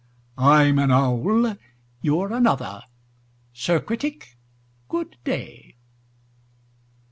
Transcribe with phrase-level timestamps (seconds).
[0.35, 1.57] I'm an owl;
[2.01, 2.81] you're another.
[3.53, 4.35] Sir Critic,
[4.89, 5.75] good day!"